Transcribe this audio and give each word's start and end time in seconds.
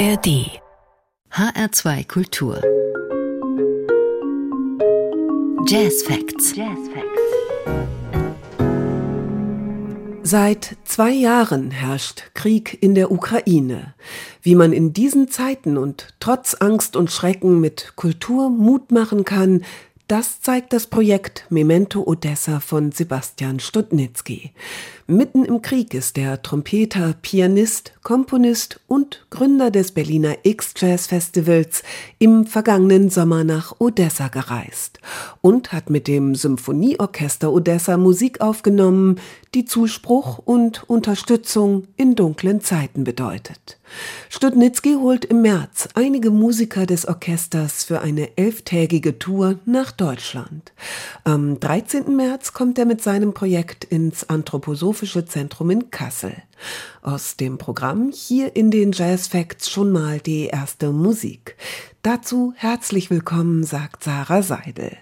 ARD 0.00 0.48
HR2 1.30 2.08
Kultur 2.08 2.62
Jazz 5.66 6.02
Facts. 6.04 6.56
Jazz 6.56 6.78
Facts. 6.94 7.20
Seit 10.22 10.78
zwei 10.84 11.10
Jahren 11.10 11.70
herrscht 11.70 12.30
Krieg 12.32 12.82
in 12.82 12.94
der 12.94 13.12
Ukraine. 13.12 13.94
Wie 14.40 14.54
man 14.54 14.72
in 14.72 14.94
diesen 14.94 15.28
Zeiten 15.28 15.76
und 15.76 16.14
trotz 16.18 16.54
Angst 16.54 16.96
und 16.96 17.10
Schrecken 17.10 17.60
mit 17.60 17.92
Kultur 17.96 18.48
Mut 18.48 18.92
machen 18.92 19.26
kann, 19.26 19.66
das 20.10 20.40
zeigt 20.40 20.72
das 20.72 20.88
Projekt 20.88 21.46
Memento 21.50 22.02
Odessa 22.02 22.58
von 22.58 22.90
Sebastian 22.90 23.60
Studnitzky. 23.60 24.50
Mitten 25.06 25.44
im 25.44 25.62
Krieg 25.62 25.94
ist 25.94 26.16
der 26.16 26.42
Trompeter, 26.42 27.14
Pianist, 27.22 27.92
Komponist 28.02 28.80
und 28.88 29.24
Gründer 29.30 29.70
des 29.70 29.92
Berliner 29.92 30.38
X-Jazz 30.42 31.06
Festivals 31.06 31.84
im 32.18 32.44
vergangenen 32.44 33.08
Sommer 33.08 33.44
nach 33.44 33.76
Odessa 33.78 34.26
gereist 34.26 34.98
und 35.42 35.70
hat 35.70 35.90
mit 35.90 36.08
dem 36.08 36.34
Symphonieorchester 36.34 37.52
Odessa 37.52 37.96
Musik 37.96 38.40
aufgenommen, 38.40 39.20
die 39.54 39.64
Zuspruch 39.64 40.38
und 40.38 40.90
Unterstützung 40.90 41.86
in 41.96 42.16
dunklen 42.16 42.60
Zeiten 42.60 43.04
bedeutet. 43.04 43.79
Studnitzky 44.28 44.94
holt 44.94 45.24
im 45.24 45.42
März 45.42 45.88
einige 45.94 46.30
Musiker 46.30 46.86
des 46.86 47.06
Orchesters 47.06 47.84
für 47.84 48.00
eine 48.00 48.36
elftägige 48.36 49.18
Tour 49.18 49.58
nach 49.64 49.92
Deutschland. 49.92 50.72
Am 51.24 51.60
13. 51.60 52.14
März 52.14 52.52
kommt 52.52 52.78
er 52.78 52.86
mit 52.86 53.02
seinem 53.02 53.34
Projekt 53.34 53.84
ins 53.84 54.28
Anthroposophische 54.28 55.24
Zentrum 55.24 55.70
in 55.70 55.90
Kassel. 55.90 56.34
Aus 57.02 57.36
dem 57.36 57.58
Programm 57.58 58.12
hier 58.12 58.56
in 58.56 58.70
den 58.70 58.92
Jazz 58.92 59.28
Facts 59.28 59.70
schon 59.70 59.90
mal 59.90 60.20
die 60.20 60.46
erste 60.46 60.92
Musik. 60.92 61.56
Dazu 62.02 62.52
herzlich 62.56 63.10
willkommen, 63.10 63.64
sagt 63.64 64.04
Sarah 64.04 64.42
Seidel. 64.42 64.96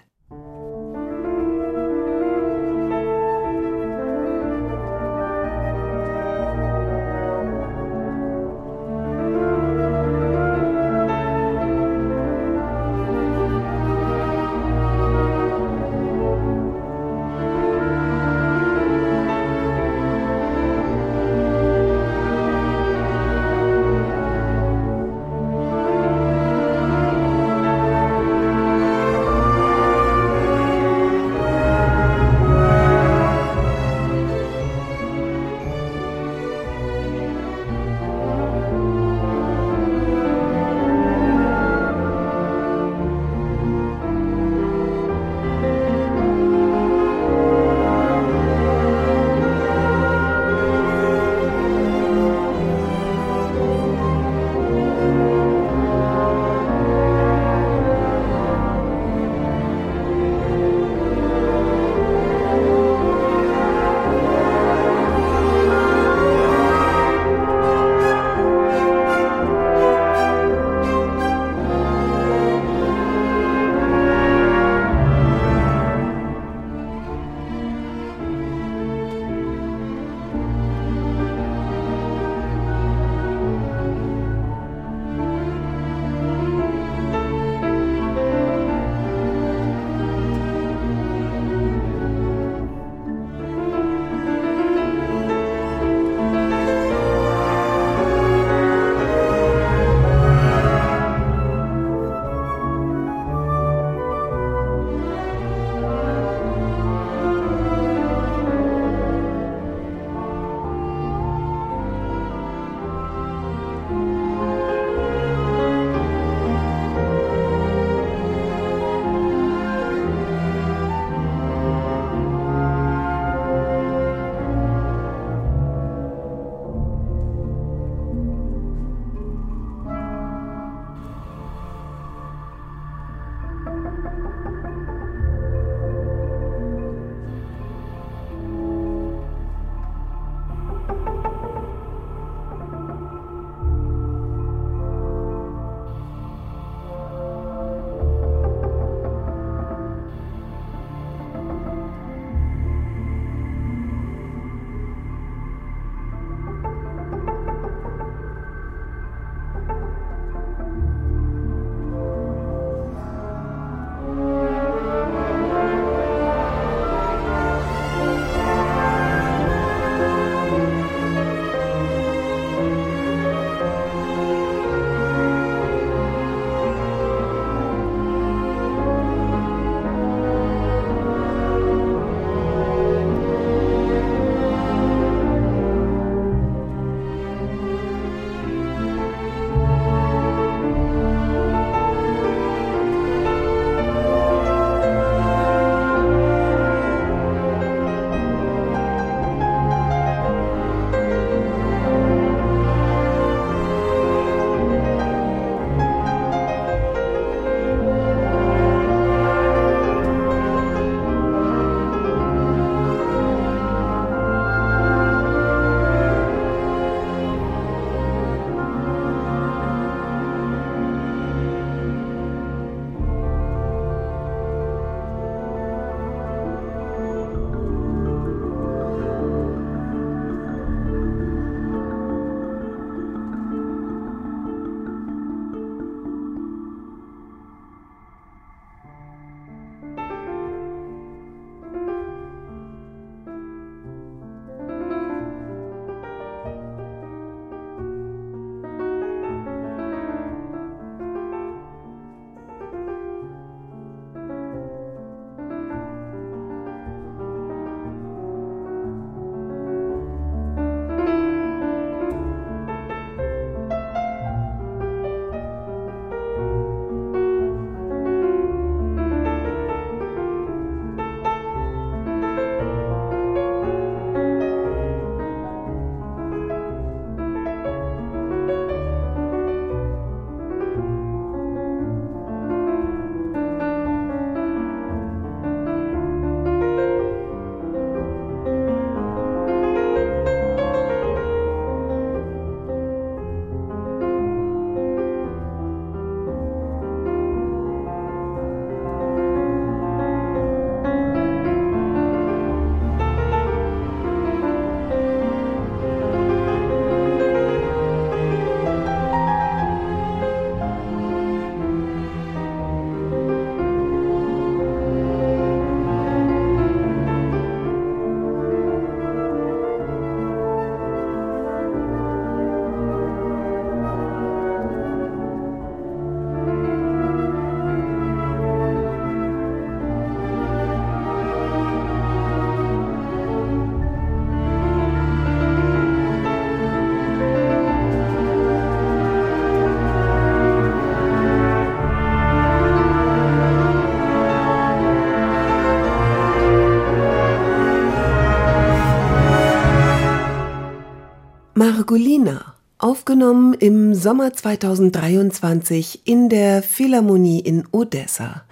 Margolina, 351.89 352.53
aufgenommen 352.77 353.55
im 353.55 353.95
Sommer 353.95 354.31
2023 354.31 356.01
in 356.05 356.29
der 356.29 356.61
Philharmonie 356.61 357.39
in 357.39 357.67
Odessa. 357.71 358.43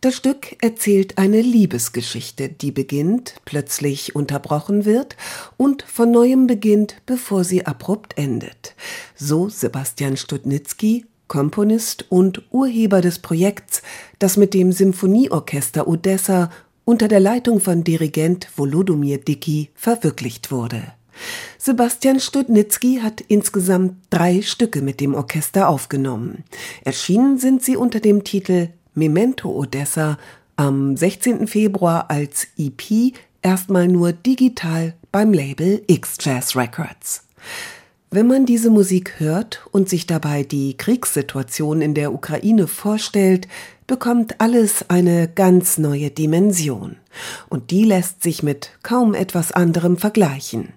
Das 0.00 0.16
Stück 0.16 0.56
erzählt 0.60 1.16
eine 1.16 1.42
Liebesgeschichte, 1.42 2.48
die 2.48 2.72
beginnt, 2.72 3.36
plötzlich 3.44 4.16
unterbrochen 4.16 4.84
wird 4.84 5.16
und 5.56 5.82
von 5.82 6.10
neuem 6.10 6.48
beginnt, 6.48 6.96
bevor 7.06 7.44
sie 7.44 7.66
abrupt 7.66 8.18
endet. 8.18 8.74
So 9.14 9.48
Sebastian 9.48 10.16
Studnitzky, 10.16 11.06
Komponist 11.28 12.06
und 12.08 12.42
Urheber 12.50 13.00
des 13.00 13.20
Projekts, 13.20 13.82
das 14.18 14.36
mit 14.36 14.54
dem 14.54 14.72
Symphonieorchester 14.72 15.86
Odessa 15.86 16.50
unter 16.84 17.06
der 17.06 17.20
Leitung 17.20 17.60
von 17.60 17.84
Dirigent 17.84 18.48
Wolodomir 18.56 19.18
Dicky 19.18 19.70
verwirklicht 19.76 20.50
wurde. 20.50 20.82
Sebastian 21.64 22.18
Studnitzky 22.18 22.98
hat 23.00 23.20
insgesamt 23.20 23.94
drei 24.10 24.42
Stücke 24.42 24.82
mit 24.82 24.98
dem 24.98 25.14
Orchester 25.14 25.68
aufgenommen. 25.68 26.42
Erschienen 26.84 27.38
sind 27.38 27.62
sie 27.62 27.76
unter 27.76 28.00
dem 28.00 28.24
Titel 28.24 28.70
Memento 28.96 29.48
Odessa 29.48 30.18
am 30.56 30.96
16. 30.96 31.46
Februar 31.46 32.10
als 32.10 32.48
EP 32.58 33.14
erstmal 33.42 33.86
nur 33.86 34.12
digital 34.12 34.94
beim 35.12 35.32
Label 35.32 35.84
X-Jazz 35.86 36.56
Records. 36.56 37.28
Wenn 38.10 38.26
man 38.26 38.44
diese 38.44 38.70
Musik 38.70 39.20
hört 39.20 39.64
und 39.70 39.88
sich 39.88 40.08
dabei 40.08 40.42
die 40.42 40.76
Kriegssituation 40.76 41.80
in 41.80 41.94
der 41.94 42.12
Ukraine 42.12 42.66
vorstellt, 42.66 43.46
bekommt 43.86 44.40
alles 44.40 44.90
eine 44.90 45.28
ganz 45.28 45.78
neue 45.78 46.10
Dimension. 46.10 46.96
Und 47.48 47.70
die 47.70 47.84
lässt 47.84 48.24
sich 48.24 48.42
mit 48.42 48.70
kaum 48.82 49.14
etwas 49.14 49.52
anderem 49.52 49.96
vergleichen. 49.96 50.72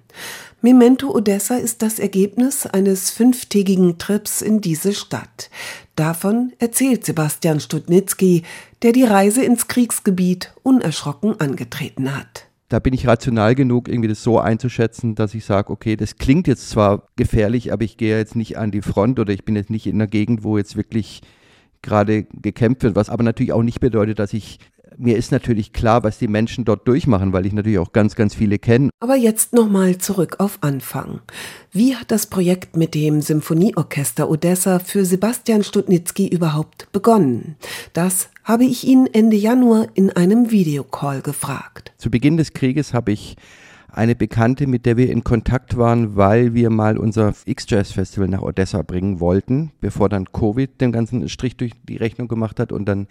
Memento 0.65 1.13
Odessa 1.13 1.57
ist 1.57 1.83
das 1.83 1.99
Ergebnis 1.99 2.65
eines 2.65 3.11
fünftägigen 3.11 3.99
Trips 3.99 4.41
in 4.41 4.61
diese 4.61 4.95
Stadt. 4.95 5.51
Davon 5.95 6.53
erzählt 6.57 7.05
Sebastian 7.05 7.59
Studnitzky, 7.59 8.41
der 8.81 8.91
die 8.91 9.03
Reise 9.03 9.43
ins 9.43 9.67
Kriegsgebiet 9.67 10.55
unerschrocken 10.63 11.39
angetreten 11.39 12.17
hat. 12.17 12.47
Da 12.69 12.79
bin 12.79 12.95
ich 12.95 13.05
rational 13.05 13.53
genug, 13.53 13.87
irgendwie 13.87 14.09
das 14.09 14.23
so 14.23 14.39
einzuschätzen, 14.39 15.13
dass 15.13 15.35
ich 15.35 15.45
sage, 15.45 15.71
okay, 15.71 15.97
das 15.97 16.17
klingt 16.17 16.47
jetzt 16.47 16.67
zwar 16.71 17.09
gefährlich, 17.15 17.71
aber 17.71 17.83
ich 17.83 17.97
gehe 17.97 18.17
jetzt 18.17 18.35
nicht 18.35 18.57
an 18.57 18.71
die 18.71 18.81
Front 18.81 19.19
oder 19.19 19.33
ich 19.33 19.45
bin 19.45 19.55
jetzt 19.55 19.69
nicht 19.69 19.85
in 19.85 19.97
einer 19.97 20.07
Gegend, 20.07 20.43
wo 20.43 20.57
jetzt 20.57 20.75
wirklich 20.75 21.21
gerade 21.83 22.23
gekämpft 22.23 22.81
wird, 22.81 22.95
was 22.95 23.11
aber 23.11 23.21
natürlich 23.21 23.53
auch 23.53 23.61
nicht 23.61 23.81
bedeutet, 23.81 24.17
dass 24.17 24.33
ich 24.33 24.57
mir 24.97 25.17
ist 25.17 25.31
natürlich 25.31 25.73
klar, 25.73 26.03
was 26.03 26.17
die 26.17 26.27
Menschen 26.27 26.65
dort 26.65 26.87
durchmachen, 26.87 27.33
weil 27.33 27.45
ich 27.45 27.53
natürlich 27.53 27.79
auch 27.79 27.93
ganz, 27.93 28.15
ganz 28.15 28.35
viele 28.35 28.59
kenne. 28.59 28.89
Aber 28.99 29.15
jetzt 29.15 29.53
nochmal 29.53 29.97
zurück 29.97 30.35
auf 30.39 30.59
Anfang. 30.61 31.21
Wie 31.71 31.95
hat 31.95 32.11
das 32.11 32.27
Projekt 32.27 32.75
mit 32.75 32.95
dem 32.95 33.21
Symphonieorchester 33.21 34.29
Odessa 34.29 34.79
für 34.79 35.05
Sebastian 35.05 35.63
Studnitzky 35.63 36.27
überhaupt 36.27 36.91
begonnen? 36.91 37.55
Das 37.93 38.29
habe 38.43 38.65
ich 38.65 38.85
ihn 38.85 39.07
Ende 39.11 39.37
Januar 39.37 39.87
in 39.95 40.11
einem 40.11 40.51
Videocall 40.51 41.21
gefragt. 41.21 41.91
Zu 41.97 42.09
Beginn 42.11 42.37
des 42.37 42.53
Krieges 42.53 42.93
habe 42.93 43.11
ich 43.11 43.35
eine 43.95 44.13
Bekannte, 44.13 44.67
mit 44.67 44.85
der 44.85 44.97
wir 44.97 45.09
in 45.09 45.23
Kontakt 45.23 45.77
waren, 45.77 46.17
weil 46.17 46.53
wir 46.53 46.69
mal 46.69 46.97
unser 46.97 47.33
X-Jazz-Festival 47.45 48.27
nach 48.27 48.41
Odessa 48.41 48.81
bringen 48.81 49.21
wollten, 49.21 49.71
bevor 49.79 50.09
dann 50.09 50.31
Covid 50.33 50.81
den 50.81 50.91
ganzen 50.91 51.29
Strich 51.29 51.55
durch 51.55 51.71
die 51.87 51.95
Rechnung 51.95 52.27
gemacht 52.27 52.59
hat 52.59 52.73
und 52.73 52.85
dann 52.85 53.07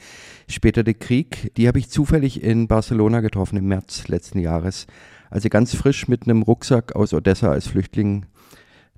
später 0.46 0.84
der 0.84 0.94
Krieg. 0.94 1.52
Die 1.56 1.68
habe 1.68 1.78
ich 1.78 1.88
zufällig 1.88 2.42
in 2.42 2.68
Barcelona 2.68 3.20
getroffen 3.20 3.56
im 3.56 3.66
März 3.66 4.08
letzten 4.08 4.38
Jahres. 4.38 4.86
Also 5.30 5.48
ganz 5.48 5.74
frisch 5.74 6.06
mit 6.06 6.24
einem 6.24 6.42
Rucksack 6.42 6.94
aus 6.94 7.14
Odessa 7.14 7.50
als 7.50 7.66
Flüchtling 7.66 8.26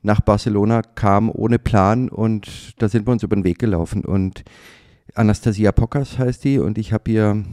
nach 0.02 0.20
Barcelona 0.20 0.82
kam 0.82 1.30
ohne 1.30 1.58
Plan 1.60 2.08
und 2.08 2.74
da 2.78 2.88
sind 2.88 3.06
wir 3.06 3.12
uns 3.12 3.22
über 3.22 3.36
den 3.36 3.44
Weg 3.44 3.58
gelaufen 3.58 4.04
und 4.04 4.44
Anastasia 5.14 5.72
Pockers 5.72 6.18
heißt 6.18 6.44
die 6.44 6.58
und 6.58 6.78
ich 6.78 6.92
habe 6.92 7.10
ihr 7.10 7.44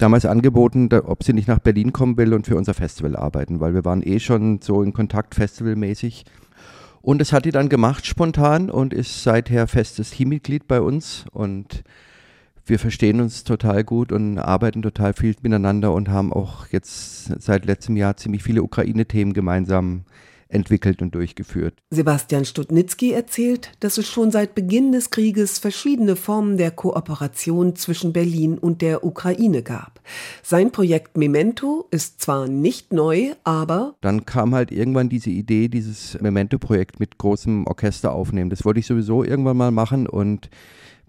damals 0.00 0.26
angeboten, 0.26 0.88
ob 0.92 1.22
sie 1.22 1.32
nicht 1.32 1.48
nach 1.48 1.58
Berlin 1.58 1.92
kommen 1.92 2.16
will 2.16 2.34
und 2.34 2.46
für 2.46 2.56
unser 2.56 2.74
Festival 2.74 3.16
arbeiten, 3.16 3.60
weil 3.60 3.74
wir 3.74 3.84
waren 3.84 4.02
eh 4.02 4.20
schon 4.20 4.60
so 4.60 4.82
in 4.82 4.92
Kontakt 4.92 5.34
festivalmäßig. 5.34 6.24
Und 7.02 7.20
das 7.20 7.32
hat 7.32 7.44
die 7.44 7.50
dann 7.50 7.68
gemacht 7.68 8.06
spontan 8.06 8.70
und 8.70 8.92
ist 8.92 9.22
seither 9.22 9.66
festes 9.66 10.10
Teammitglied 10.10 10.68
bei 10.68 10.80
uns 10.80 11.24
und 11.32 11.82
wir 12.66 12.78
verstehen 12.78 13.20
uns 13.20 13.42
total 13.42 13.84
gut 13.84 14.12
und 14.12 14.38
arbeiten 14.38 14.82
total 14.82 15.12
viel 15.12 15.34
miteinander 15.42 15.92
und 15.92 16.08
haben 16.08 16.32
auch 16.32 16.66
jetzt 16.68 17.42
seit 17.42 17.64
letztem 17.64 17.96
Jahr 17.96 18.16
ziemlich 18.16 18.42
viele 18.42 18.62
Ukraine-Themen 18.62 19.32
gemeinsam 19.32 20.04
entwickelt 20.50 21.00
und 21.02 21.14
durchgeführt. 21.14 21.74
Sebastian 21.90 22.44
Studnitzky 22.44 23.12
erzählt, 23.12 23.72
dass 23.80 23.98
es 23.98 24.06
schon 24.06 24.30
seit 24.30 24.54
Beginn 24.54 24.92
des 24.92 25.10
Krieges 25.10 25.58
verschiedene 25.58 26.16
Formen 26.16 26.56
der 26.56 26.70
Kooperation 26.70 27.76
zwischen 27.76 28.12
Berlin 28.12 28.58
und 28.58 28.82
der 28.82 29.04
Ukraine 29.04 29.62
gab. 29.62 30.00
Sein 30.42 30.72
Projekt 30.72 31.16
Memento 31.16 31.86
ist 31.90 32.20
zwar 32.20 32.48
nicht 32.48 32.92
neu, 32.92 33.32
aber 33.44 33.94
dann 34.00 34.26
kam 34.26 34.54
halt 34.54 34.72
irgendwann 34.72 35.08
diese 35.08 35.30
Idee, 35.30 35.68
dieses 35.68 36.20
Memento-Projekt 36.20 37.00
mit 37.00 37.18
großem 37.18 37.66
Orchester 37.66 38.12
aufnehmen. 38.12 38.50
Das 38.50 38.64
wollte 38.64 38.80
ich 38.80 38.86
sowieso 38.86 39.24
irgendwann 39.24 39.56
mal 39.56 39.70
machen 39.70 40.06
und 40.06 40.50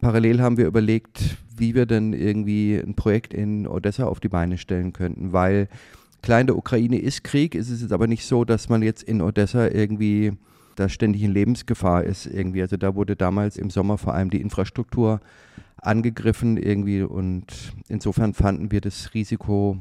Parallel 0.02 0.42
haben 0.42 0.58
wir 0.58 0.66
überlegt, 0.66 1.38
wie 1.56 1.76
wir 1.76 1.86
denn 1.86 2.14
irgendwie 2.14 2.76
ein 2.76 2.96
Projekt 2.96 3.36
in 3.36 3.68
Odessa 3.68 4.06
auf 4.06 4.20
die 4.20 4.30
Beine 4.30 4.58
stellen 4.58 4.94
könnten, 4.94 5.32
weil 5.32 5.70
Klar, 6.22 6.42
in 6.42 6.48
der 6.48 6.58
Ukraine 6.58 7.00
ist 7.00 7.24
Krieg, 7.24 7.56
ist 7.56 7.70
es 7.70 7.82
jetzt 7.82 7.92
aber 7.92 8.08
nicht 8.08 8.26
so, 8.26 8.46
dass 8.46 8.70
man 8.70 8.84
jetzt 8.84 9.04
in 9.04 9.22
Odessa 9.22 9.68
irgendwie 9.68 10.34
da 10.76 10.88
ständig 10.88 11.24
in 11.24 11.32
Lebensgefahr 11.32 12.04
ist 12.04 12.26
irgendwie. 12.26 12.62
Also 12.62 12.78
da 12.78 12.96
wurde 12.96 13.16
damals 13.16 13.58
im 13.58 13.70
Sommer 13.70 13.98
vor 13.98 14.14
allem 14.14 14.30
die 14.30 14.42
Infrastruktur 14.42 15.20
angegriffen 15.78 16.58
irgendwie 16.58 17.02
und 17.02 17.74
insofern 17.88 18.34
fanden 18.34 18.72
wir 18.72 18.82
das 18.82 19.14
Risiko 19.14 19.78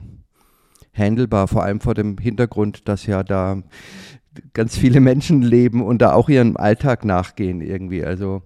handelbar, 0.92 1.46
vor 1.46 1.62
allem 1.62 1.80
vor 1.80 1.94
dem 1.94 2.18
Hintergrund, 2.18 2.88
dass 2.88 3.06
ja 3.06 3.22
da 3.22 3.62
ganz 4.54 4.76
viele 4.76 5.00
Menschen 5.00 5.42
leben 5.42 5.82
und 5.82 6.00
da 6.00 6.12
auch 6.12 6.28
ihrem 6.28 6.56
Alltag 6.56 7.04
nachgehen 7.04 7.60
irgendwie. 7.60 8.04
Also 8.04 8.42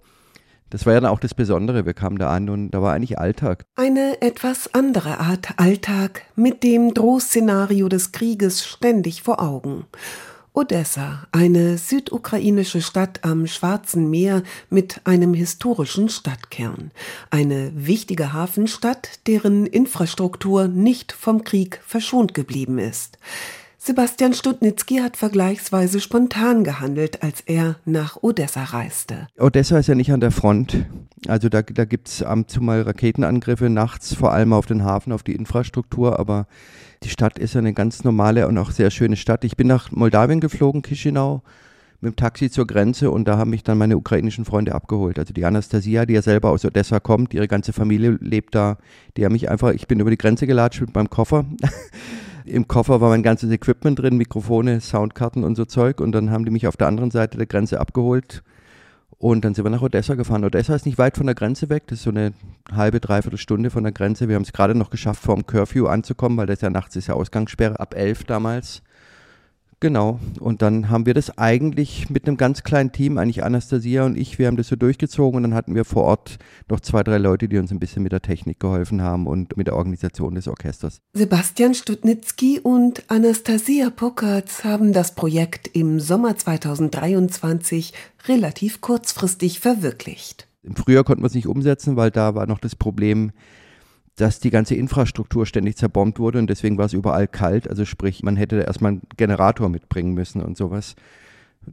das 0.74 0.86
war 0.86 0.94
ja 0.94 1.00
dann 1.00 1.10
auch 1.12 1.20
das 1.20 1.34
Besondere. 1.34 1.86
Wir 1.86 1.94
kamen 1.94 2.18
da 2.18 2.30
an 2.30 2.50
und 2.50 2.72
da 2.72 2.82
war 2.82 2.94
eigentlich 2.94 3.16
Alltag. 3.16 3.64
Eine 3.76 4.20
etwas 4.20 4.74
andere 4.74 5.20
Art 5.20 5.50
Alltag 5.56 6.22
mit 6.34 6.64
dem 6.64 6.94
Drohszenario 6.94 7.88
des 7.88 8.10
Krieges 8.10 8.66
ständig 8.66 9.22
vor 9.22 9.40
Augen. 9.40 9.84
Odessa, 10.52 11.28
eine 11.30 11.78
südukrainische 11.78 12.82
Stadt 12.82 13.20
am 13.22 13.46
Schwarzen 13.46 14.10
Meer 14.10 14.42
mit 14.68 15.00
einem 15.04 15.32
historischen 15.32 16.08
Stadtkern. 16.08 16.90
Eine 17.30 17.70
wichtige 17.76 18.32
Hafenstadt, 18.32 19.20
deren 19.28 19.66
Infrastruktur 19.66 20.66
nicht 20.66 21.12
vom 21.12 21.44
Krieg 21.44 21.80
verschont 21.86 22.34
geblieben 22.34 22.80
ist. 22.80 23.18
Sebastian 23.86 24.32
Studnitzky 24.32 25.00
hat 25.00 25.18
vergleichsweise 25.18 26.00
spontan 26.00 26.64
gehandelt, 26.64 27.22
als 27.22 27.42
er 27.42 27.76
nach 27.84 28.16
Odessa 28.22 28.64
reiste. 28.64 29.28
Odessa 29.38 29.78
ist 29.78 29.88
ja 29.88 29.94
nicht 29.94 30.10
an 30.10 30.20
der 30.20 30.30
Front. 30.30 30.86
Also 31.28 31.50
da, 31.50 31.60
da 31.60 31.84
gibt 31.84 32.08
es 32.08 32.22
ab 32.22 32.34
und 32.34 32.50
zu 32.50 32.62
mal 32.62 32.80
Raketenangriffe 32.80 33.68
nachts, 33.68 34.14
vor 34.14 34.32
allem 34.32 34.54
auf 34.54 34.64
den 34.64 34.84
Hafen, 34.84 35.12
auf 35.12 35.22
die 35.22 35.34
Infrastruktur, 35.34 36.18
aber 36.18 36.46
die 37.02 37.10
Stadt 37.10 37.38
ist 37.38 37.52
ja 37.52 37.58
eine 37.58 37.74
ganz 37.74 38.04
normale 38.04 38.48
und 38.48 38.56
auch 38.56 38.70
sehr 38.70 38.90
schöne 38.90 39.16
Stadt. 39.16 39.44
Ich 39.44 39.54
bin 39.54 39.66
nach 39.66 39.92
Moldawien 39.92 40.40
geflogen, 40.40 40.82
Chisinau, 40.82 41.42
mit 42.00 42.14
dem 42.14 42.16
Taxi 42.16 42.50
zur 42.50 42.66
Grenze 42.66 43.10
und 43.10 43.28
da 43.28 43.36
haben 43.36 43.50
mich 43.50 43.64
dann 43.64 43.76
meine 43.76 43.98
ukrainischen 43.98 44.46
Freunde 44.46 44.74
abgeholt. 44.74 45.18
Also 45.18 45.34
die 45.34 45.44
Anastasia, 45.44 46.06
die 46.06 46.14
ja 46.14 46.22
selber 46.22 46.48
aus 46.48 46.64
Odessa 46.64 47.00
kommt, 47.00 47.34
ihre 47.34 47.48
ganze 47.48 47.74
Familie 47.74 48.16
lebt 48.18 48.54
da. 48.54 48.78
Die 49.18 49.26
haben 49.26 49.32
mich 49.32 49.50
einfach, 49.50 49.74
ich 49.74 49.86
bin 49.86 50.00
über 50.00 50.10
die 50.10 50.16
Grenze 50.16 50.46
gelatscht 50.46 50.80
mit 50.80 50.94
meinem 50.94 51.10
Koffer. 51.10 51.44
Im 52.44 52.68
Koffer 52.68 53.00
war 53.00 53.08
mein 53.08 53.22
ganzes 53.22 53.50
Equipment 53.50 53.98
drin, 53.98 54.18
Mikrofone, 54.18 54.80
Soundkarten 54.80 55.44
und 55.44 55.56
so 55.56 55.64
Zeug. 55.64 56.00
Und 56.00 56.12
dann 56.12 56.30
haben 56.30 56.44
die 56.44 56.50
mich 56.50 56.66
auf 56.66 56.76
der 56.76 56.88
anderen 56.88 57.10
Seite 57.10 57.38
der 57.38 57.46
Grenze 57.46 57.80
abgeholt. 57.80 58.42
Und 59.16 59.44
dann 59.44 59.54
sind 59.54 59.64
wir 59.64 59.70
nach 59.70 59.80
Odessa 59.80 60.14
gefahren. 60.14 60.44
Odessa 60.44 60.74
ist 60.74 60.84
nicht 60.84 60.98
weit 60.98 61.16
von 61.16 61.24
der 61.24 61.34
Grenze 61.34 61.70
weg. 61.70 61.84
Das 61.86 61.98
ist 61.98 62.04
so 62.04 62.10
eine 62.10 62.34
halbe, 62.70 63.00
dreiviertel 63.00 63.38
Stunde 63.38 63.70
von 63.70 63.82
der 63.82 63.92
Grenze. 63.92 64.28
Wir 64.28 64.34
haben 64.34 64.42
es 64.42 64.52
gerade 64.52 64.74
noch 64.74 64.90
geschafft, 64.90 65.22
vor 65.22 65.34
dem 65.36 65.46
Curfew 65.46 65.86
anzukommen, 65.86 66.36
weil 66.36 66.46
das 66.46 66.60
ja 66.60 66.68
nachts 66.68 66.96
ist 66.96 67.06
ja 67.06 67.14
Ausgangssperre 67.14 67.80
ab 67.80 67.94
elf 67.96 68.24
damals. 68.24 68.82
Genau. 69.84 70.18
Und 70.40 70.62
dann 70.62 70.88
haben 70.88 71.04
wir 71.04 71.12
das 71.12 71.36
eigentlich 71.36 72.08
mit 72.08 72.26
einem 72.26 72.38
ganz 72.38 72.62
kleinen 72.62 72.92
Team, 72.92 73.18
eigentlich 73.18 73.44
Anastasia 73.44 74.06
und 74.06 74.16
ich, 74.16 74.38
wir 74.38 74.46
haben 74.46 74.56
das 74.56 74.68
so 74.68 74.76
durchgezogen 74.76 75.36
und 75.36 75.42
dann 75.42 75.52
hatten 75.52 75.74
wir 75.74 75.84
vor 75.84 76.04
Ort 76.04 76.38
noch 76.70 76.80
zwei, 76.80 77.02
drei 77.02 77.18
Leute, 77.18 77.50
die 77.50 77.58
uns 77.58 77.70
ein 77.70 77.80
bisschen 77.80 78.02
mit 78.02 78.10
der 78.10 78.22
Technik 78.22 78.60
geholfen 78.60 79.02
haben 79.02 79.26
und 79.26 79.58
mit 79.58 79.66
der 79.66 79.76
Organisation 79.76 80.36
des 80.36 80.48
Orchesters. 80.48 81.02
Sebastian 81.12 81.74
Studnitzky 81.74 82.60
und 82.60 83.04
Anastasia 83.10 83.90
Pockertz 83.90 84.64
haben 84.64 84.94
das 84.94 85.14
Projekt 85.14 85.68
im 85.76 86.00
Sommer 86.00 86.34
2023 86.34 87.92
relativ 88.26 88.80
kurzfristig 88.80 89.60
verwirklicht. 89.60 90.48
Im 90.62 90.76
Frühjahr 90.76 91.04
konnten 91.04 91.22
wir 91.22 91.26
es 91.26 91.34
nicht 91.34 91.46
umsetzen, 91.46 91.96
weil 91.96 92.10
da 92.10 92.34
war 92.34 92.46
noch 92.46 92.58
das 92.58 92.74
Problem, 92.74 93.32
dass 94.16 94.38
die 94.38 94.50
ganze 94.50 94.74
Infrastruktur 94.74 95.44
ständig 95.44 95.76
zerbombt 95.76 96.18
wurde 96.18 96.38
und 96.38 96.48
deswegen 96.48 96.78
war 96.78 96.86
es 96.86 96.92
überall 96.92 97.26
kalt. 97.26 97.68
Also 97.68 97.84
sprich, 97.84 98.22
man 98.22 98.36
hätte 98.36 98.56
erstmal 98.60 98.92
einen 98.92 99.02
Generator 99.16 99.68
mitbringen 99.68 100.14
müssen 100.14 100.40
und 100.40 100.56
sowas. 100.56 100.94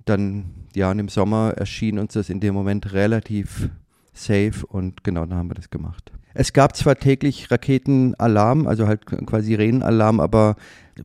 dann, 0.06 0.46
ja, 0.74 0.90
und 0.90 1.00
im 1.00 1.10
Sommer 1.10 1.54
erschien 1.58 2.00
uns 2.00 2.14
das 2.14 2.30
in 2.30 2.40
dem 2.40 2.54
Moment 2.54 2.94
relativ 2.94 3.70
safe 4.14 4.66
und 4.68 5.04
genau, 5.04 5.26
dann 5.26 5.38
haben 5.38 5.50
wir 5.50 5.56
das 5.56 5.70
gemacht. 5.70 6.12
Es 6.34 6.54
gab 6.54 6.78
zwar 6.78 6.96
täglich 6.96 7.52
Raketenalarm, 7.52 8.68
also 8.68 8.88
halt 8.88 9.06
quasi 9.06 9.48
Sirenenalarm, 9.48 10.22
aber 10.22 10.56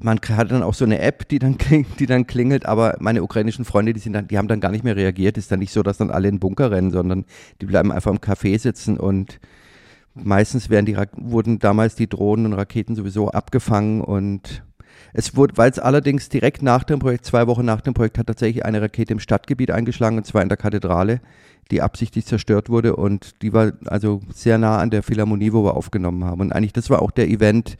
man 0.00 0.20
hat 0.20 0.52
dann 0.52 0.62
auch 0.62 0.74
so 0.74 0.84
eine 0.84 1.00
App, 1.00 1.28
die 1.28 1.38
dann, 1.38 1.56
die 1.98 2.06
dann 2.06 2.26
klingelt, 2.26 2.66
aber 2.66 2.96
meine 3.00 3.22
ukrainischen 3.22 3.64
Freunde, 3.64 3.92
die, 3.92 4.00
sind 4.00 4.12
dann, 4.12 4.28
die 4.28 4.38
haben 4.38 4.48
dann 4.48 4.60
gar 4.60 4.70
nicht 4.70 4.84
mehr 4.84 4.96
reagiert. 4.96 5.36
Ist 5.36 5.50
dann 5.50 5.58
nicht 5.58 5.72
so, 5.72 5.82
dass 5.82 5.98
dann 5.98 6.10
alle 6.10 6.28
in 6.28 6.36
den 6.36 6.40
Bunker 6.40 6.70
rennen, 6.70 6.92
sondern 6.92 7.24
die 7.60 7.66
bleiben 7.66 7.90
einfach 7.90 8.12
im 8.12 8.18
Café 8.18 8.58
sitzen 8.58 8.98
und 8.98 9.40
meistens 10.16 10.70
werden 10.70 10.86
die, 10.86 10.96
wurden 11.16 11.58
damals 11.58 11.94
die 11.94 12.08
Drohnen 12.08 12.46
und 12.46 12.52
Raketen 12.54 12.94
sowieso 12.94 13.30
abgefangen 13.30 14.00
und 14.00 14.62
es 15.12 15.36
wurde, 15.36 15.56
weil 15.56 15.70
es 15.70 15.78
allerdings 15.78 16.28
direkt 16.28 16.62
nach 16.62 16.84
dem 16.84 16.98
Projekt, 16.98 17.24
zwei 17.24 17.46
Wochen 17.46 17.64
nach 17.64 17.80
dem 17.80 17.94
Projekt, 17.94 18.18
hat 18.18 18.26
tatsächlich 18.26 18.64
eine 18.64 18.82
Rakete 18.82 19.12
im 19.12 19.20
Stadtgebiet 19.20 19.70
eingeschlagen, 19.70 20.18
und 20.18 20.26
zwar 20.26 20.42
in 20.42 20.48
der 20.48 20.58
Kathedrale, 20.58 21.20
die 21.70 21.82
absichtlich 21.82 22.26
zerstört 22.26 22.68
wurde 22.68 22.96
und 22.96 23.42
die 23.42 23.52
war 23.52 23.72
also 23.86 24.20
sehr 24.32 24.58
nah 24.58 24.78
an 24.78 24.90
der 24.90 25.02
Philharmonie, 25.02 25.52
wo 25.52 25.64
wir 25.64 25.76
aufgenommen 25.76 26.24
haben. 26.24 26.40
Und 26.40 26.52
eigentlich, 26.52 26.72
das 26.72 26.90
war 26.90 27.02
auch 27.02 27.10
der 27.10 27.28
Event, 27.28 27.76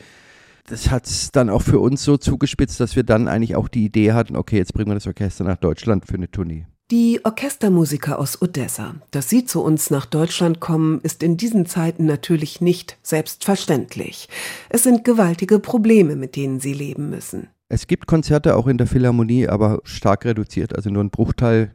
das 0.67 0.91
hat 0.91 1.07
es 1.07 1.31
dann 1.31 1.51
auch 1.51 1.63
für 1.63 1.79
uns 1.79 2.03
so 2.03 2.17
zugespitzt, 2.17 2.81
dass 2.81 2.97
wir 2.97 3.05
dann 3.05 3.29
eigentlich 3.29 3.55
auch 3.55 3.69
die 3.69 3.85
Idee 3.85 4.13
hatten, 4.13 4.37
okay, 4.37 4.57
jetzt 4.57 4.75
bringen 4.75 4.91
wir 4.91 4.95
das 4.95 5.07
Orchester 5.07 5.45
nach 5.45 5.57
Deutschland 5.57 6.07
für 6.07 6.15
eine 6.15 6.31
Tournee. 6.31 6.67
Die 6.93 7.19
Orchestermusiker 7.25 8.17
aus 8.17 8.41
Odessa, 8.41 8.95
dass 9.11 9.29
sie 9.29 9.45
zu 9.45 9.61
uns 9.61 9.91
nach 9.91 10.07
Deutschland 10.07 10.61
kommen, 10.61 11.01
ist 11.01 11.25
in 11.25 11.37
diesen 11.37 11.67
Zeiten 11.67 12.07
natürlich 12.07 12.61
nicht 12.61 12.97
selbstverständlich. 13.03 14.29
Es 14.69 14.85
sind 14.85 15.03
gewaltige 15.03 15.59
Probleme, 15.59 16.15
mit 16.15 16.37
denen 16.37 16.61
sie 16.61 16.73
leben 16.73 17.11
müssen. 17.11 17.49
Es 17.69 17.89
gibt 17.89 18.07
Konzerte 18.07 18.55
auch 18.55 18.69
in 18.69 18.79
der 18.79 18.87
Philharmonie, 18.87 19.49
aber 19.49 19.81
stark 19.83 20.25
reduziert, 20.27 20.77
also 20.77 20.89
nur 20.89 21.03
ein 21.03 21.11
Bruchteil 21.11 21.75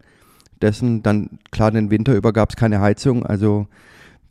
dessen. 0.61 1.03
Dann 1.03 1.39
klar, 1.51 1.71
den 1.71 1.91
Winter 1.91 2.15
über 2.15 2.31
gab 2.31 2.51
es 2.51 2.55
keine 2.55 2.79
Heizung, 2.79 3.25
also 3.25 3.67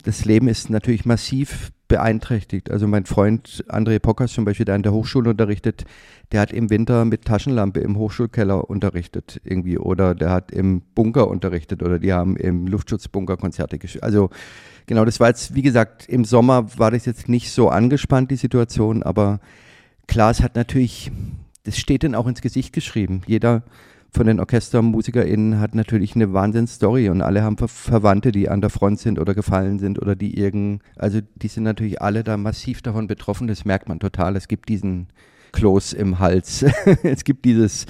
das 0.03 0.25
Leben 0.25 0.47
ist 0.47 0.71
natürlich 0.71 1.05
massiv 1.05 1.69
beeinträchtigt. 1.91 2.71
Also 2.71 2.87
mein 2.87 3.05
Freund 3.05 3.65
André 3.67 3.99
Pockers 3.99 4.31
zum 4.31 4.45
Beispiel, 4.45 4.65
der 4.65 4.75
an 4.75 4.83
der 4.83 4.93
Hochschule 4.93 5.31
unterrichtet, 5.31 5.83
der 6.31 6.39
hat 6.39 6.53
im 6.53 6.69
Winter 6.69 7.03
mit 7.03 7.25
Taschenlampe 7.25 7.81
im 7.81 7.97
Hochschulkeller 7.97 8.69
unterrichtet 8.69 9.41
irgendwie 9.43 9.77
oder 9.77 10.15
der 10.15 10.29
hat 10.29 10.51
im 10.51 10.83
Bunker 10.95 11.27
unterrichtet 11.27 11.83
oder 11.83 11.99
die 11.99 12.13
haben 12.13 12.37
im 12.37 12.65
Luftschutzbunker 12.65 13.35
Konzerte 13.35 13.77
gespielt. 13.77 14.05
Also 14.05 14.29
genau, 14.85 15.03
das 15.03 15.19
war 15.19 15.27
jetzt, 15.27 15.53
wie 15.53 15.63
gesagt, 15.63 16.07
im 16.07 16.23
Sommer 16.23 16.65
war 16.77 16.91
das 16.91 17.05
jetzt 17.05 17.27
nicht 17.27 17.51
so 17.51 17.67
angespannt, 17.67 18.31
die 18.31 18.37
Situation, 18.37 19.03
aber 19.03 19.41
klar, 20.07 20.31
es 20.31 20.41
hat 20.41 20.55
natürlich, 20.55 21.11
das 21.65 21.77
steht 21.77 22.03
dann 22.03 22.15
auch 22.15 22.27
ins 22.27 22.39
Gesicht 22.39 22.71
geschrieben. 22.71 23.21
Jeder 23.27 23.63
von 24.13 24.27
den 24.27 24.41
OrchestermusikerInnen 24.41 25.59
hat 25.59 25.73
natürlich 25.73 26.15
eine 26.15 26.33
Wahnsinnsstory 26.33 27.09
und 27.09 27.21
alle 27.21 27.43
haben 27.43 27.57
Ver 27.57 27.69
Verwandte, 27.69 28.33
die 28.33 28.49
an 28.49 28.59
der 28.59 28.69
Front 28.69 28.99
sind 28.99 29.19
oder 29.19 29.33
gefallen 29.33 29.79
sind 29.79 30.01
oder 30.01 30.15
die 30.15 30.37
irgend, 30.37 30.81
also 30.97 31.19
die 31.35 31.47
sind 31.47 31.63
natürlich 31.63 32.01
alle 32.01 32.23
da 32.23 32.35
massiv 32.35 32.81
davon 32.81 33.07
betroffen, 33.07 33.47
das 33.47 33.63
merkt 33.63 33.87
man 33.87 33.99
total. 33.99 34.35
Es 34.35 34.49
gibt 34.49 34.67
diesen 34.67 35.07
Kloß 35.53 35.93
im 35.93 36.19
Hals, 36.19 36.65
es 37.03 37.23
gibt 37.23 37.45
dieses, 37.45 37.85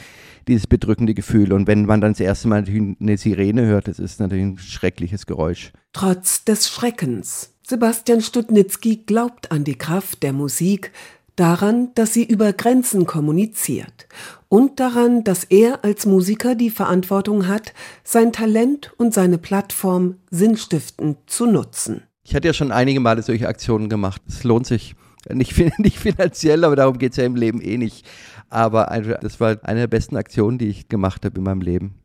dieses 0.48 0.68
bedrückende 0.68 1.16
Gefühl 1.16 1.54
und 1.54 1.66
wenn 1.66 1.86
man 1.86 2.02
dann 2.02 2.14
das 2.14 2.20
erste 2.20 2.48
Mal 2.48 2.66
eine 2.68 3.18
Sirene 3.18 3.66
hört, 3.66 3.88
das 3.88 3.98
ist 3.98 4.20
natürlich 4.20 4.46
ein 4.46 4.58
schreckliches 4.60 5.26
Geräusch. 5.26 5.74
Trotz 5.92 6.46
des 6.46 6.70
Schreckens. 6.70 7.52
Sebastian 7.68 8.22
Studnitzky 8.22 8.98
glaubt 9.06 9.52
an 9.52 9.64
die 9.64 9.78
Kraft 9.78 10.24
der 10.24 10.34
Musik, 10.34 10.92
daran, 11.36 11.90
dass 11.96 12.14
sie 12.14 12.24
über 12.24 12.54
Grenzen 12.54 13.06
kommuniziert 13.06 14.08
und 14.50 14.80
daran, 14.80 15.24
dass 15.24 15.46
er 15.46 15.84
als 15.84 16.06
Musiker 16.06 16.56
die 16.56 16.70
Verantwortung 16.70 17.48
hat, 17.48 17.74
sein 18.04 18.34
Talent 18.34 18.94
und 18.98 19.14
seine 19.14 19.38
Plattform 19.38 20.16
sinnstiftend 20.30 21.18
zu 21.28 21.46
nutzen. 21.46 22.04
Ich 22.24 22.36
hatte 22.36 22.48
ja 22.48 22.54
schon 22.54 22.72
einige 22.72 23.00
Male 23.00 23.22
solche 23.22 23.48
Aktionen 23.48 23.90
gemacht. 23.90 24.22
Es 24.28 24.44
lohnt 24.44 24.68
sich. 24.68 24.96
Nicht, 25.30 25.58
nicht 25.80 26.00
finanziell, 26.00 26.64
aber 26.64 26.76
darum 26.76 26.98
geht 26.98 27.12
es 27.12 27.18
ja 27.18 27.24
im 27.24 27.36
Leben 27.36 27.62
eh 27.62 27.78
nicht. 27.78 28.06
Aber 28.50 28.86
das 29.22 29.40
war 29.40 29.58
eine 29.64 29.82
der 29.82 29.88
besten 29.88 30.18
Aktionen, 30.18 30.58
die 30.58 30.68
ich 30.68 30.90
gemacht 30.90 31.24
habe 31.24 31.38
in 31.38 31.44
meinem 31.44 31.62
Leben. 31.62 31.96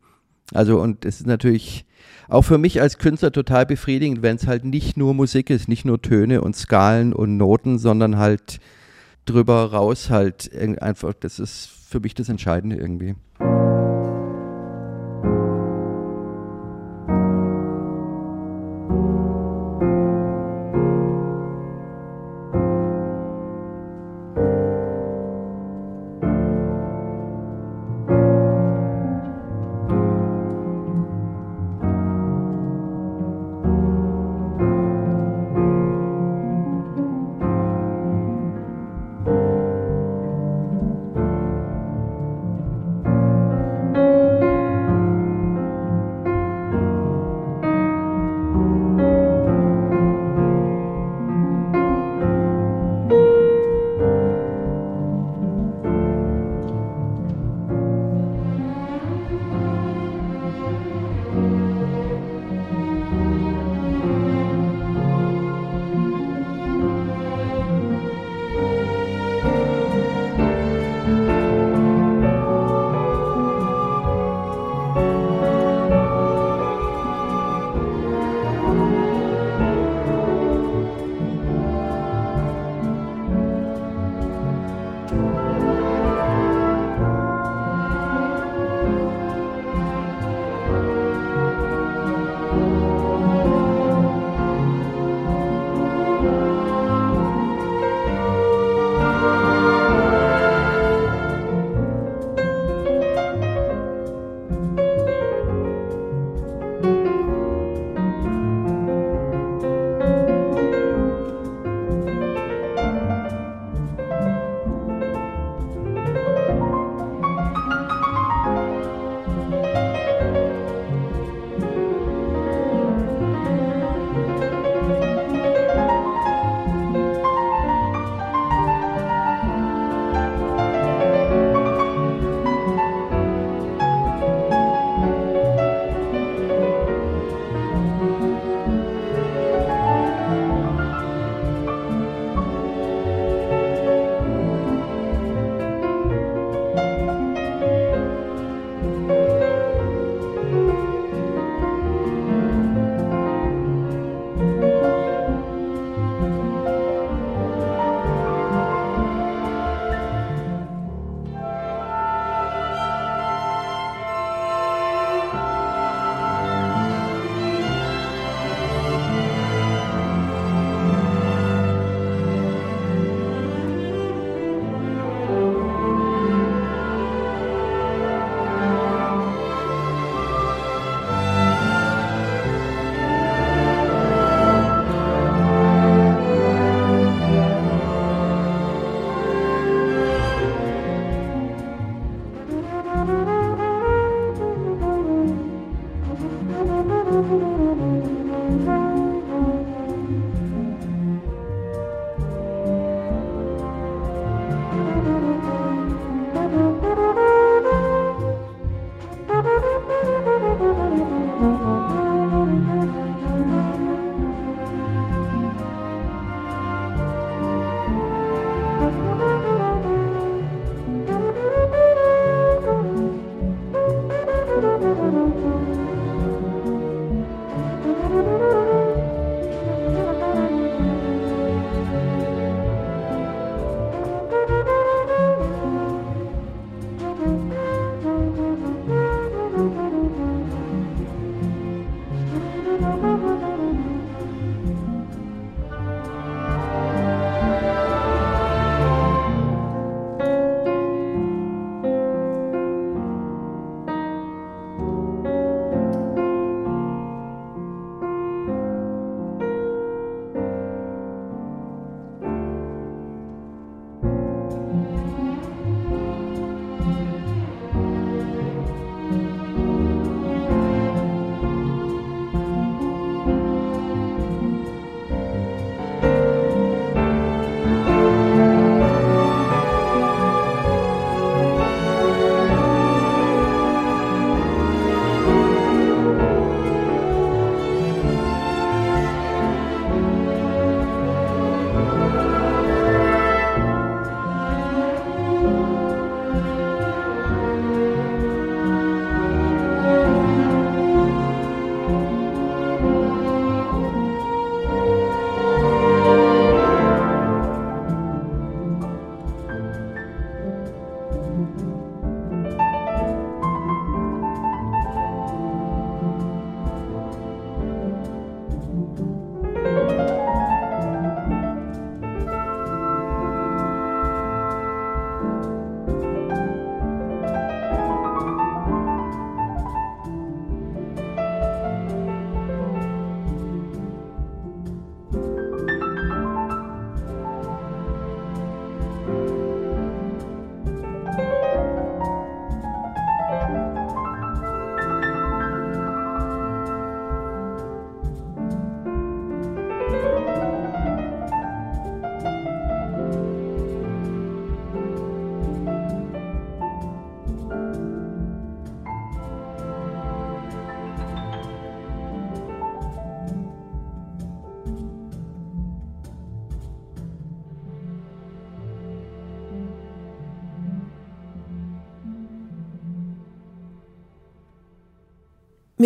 Also, 0.53 0.79
und 0.79 1.03
es 1.03 1.19
ist 1.19 1.27
natürlich 1.27 1.85
auch 2.29 2.43
für 2.43 2.57
mich 2.57 2.81
als 2.81 2.97
Künstler 2.97 3.31
total 3.31 3.65
befriedigend, 3.65 4.21
wenn 4.21 4.37
es 4.37 4.47
halt 4.47 4.65
nicht 4.65 4.97
nur 4.97 5.13
Musik 5.13 5.49
ist, 5.49 5.67
nicht 5.67 5.85
nur 5.85 6.01
Töne 6.01 6.41
und 6.41 6.55
Skalen 6.55 7.13
und 7.13 7.37
Noten, 7.37 7.77
sondern 7.79 8.17
halt 8.17 8.59
drüber 9.27 9.71
raus 9.71 10.09
halt 10.09 10.51
einfach, 10.79 11.13
das 11.13 11.39
ist 11.39 11.69
für 11.89 11.99
mich 11.99 12.15
das 12.15 12.29
Entscheidende 12.29 12.75
irgendwie. 12.77 13.15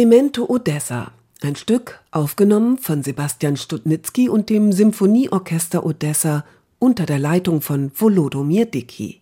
Memento 0.03 0.49
Odessa, 0.49 1.11
ein 1.43 1.55
Stück 1.55 1.99
aufgenommen 2.09 2.79
von 2.79 3.03
Sebastian 3.03 3.55
Studnitzky 3.55 4.29
und 4.29 4.49
dem 4.49 4.71
Symphonieorchester 4.71 5.85
Odessa 5.85 6.43
unter 6.79 7.05
der 7.05 7.19
Leitung 7.19 7.61
von 7.61 7.91
Volodomir 7.93 8.65
Dickey. 8.65 9.21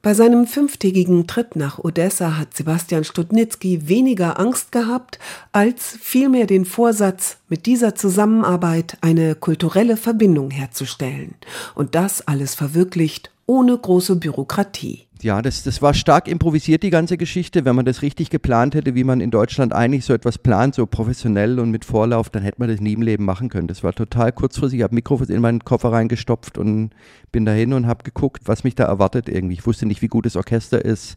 Bei 0.00 0.14
seinem 0.14 0.46
fünftägigen 0.46 1.26
Trip 1.26 1.56
nach 1.56 1.80
Odessa 1.80 2.38
hat 2.38 2.56
Sebastian 2.56 3.02
Studnitzky 3.02 3.88
weniger 3.88 4.38
Angst 4.38 4.70
gehabt, 4.70 5.18
als 5.50 5.98
vielmehr 6.00 6.46
den 6.46 6.64
Vorsatz, 6.64 7.38
mit 7.48 7.66
dieser 7.66 7.96
Zusammenarbeit 7.96 8.98
eine 9.00 9.34
kulturelle 9.34 9.96
Verbindung 9.96 10.52
herzustellen. 10.52 11.34
Und 11.74 11.96
das 11.96 12.24
alles 12.28 12.54
verwirklicht 12.54 13.32
ohne 13.46 13.76
große 13.76 14.14
Bürokratie. 14.14 15.07
Ja, 15.20 15.42
das, 15.42 15.64
das 15.64 15.82
war 15.82 15.94
stark 15.94 16.28
improvisiert, 16.28 16.84
die 16.84 16.90
ganze 16.90 17.16
Geschichte. 17.16 17.64
Wenn 17.64 17.74
man 17.74 17.84
das 17.84 18.02
richtig 18.02 18.30
geplant 18.30 18.76
hätte, 18.76 18.94
wie 18.94 19.02
man 19.02 19.20
in 19.20 19.32
Deutschland 19.32 19.72
eigentlich 19.72 20.04
so 20.04 20.14
etwas 20.14 20.38
plant, 20.38 20.76
so 20.76 20.86
professionell 20.86 21.58
und 21.58 21.72
mit 21.72 21.84
Vorlauf, 21.84 22.30
dann 22.30 22.44
hätte 22.44 22.60
man 22.60 22.68
das 22.68 22.80
nie 22.80 22.92
im 22.92 23.02
Leben 23.02 23.24
machen 23.24 23.48
können. 23.48 23.66
Das 23.66 23.82
war 23.82 23.92
total 23.92 24.30
kurzfristig. 24.30 24.78
Ich 24.78 24.84
habe 24.84 24.94
Mikrofon 24.94 25.26
in 25.28 25.40
meinen 25.40 25.64
Koffer 25.64 25.90
reingestopft 25.90 26.56
und 26.56 26.90
bin 27.32 27.44
dahin 27.44 27.72
und 27.72 27.88
habe 27.88 28.04
geguckt, 28.04 28.42
was 28.44 28.62
mich 28.62 28.76
da 28.76 28.84
erwartet 28.84 29.28
irgendwie. 29.28 29.54
Ich 29.54 29.66
wusste 29.66 29.86
nicht, 29.86 30.02
wie 30.02 30.08
gut 30.08 30.24
das 30.24 30.36
Orchester 30.36 30.84
ist. 30.84 31.16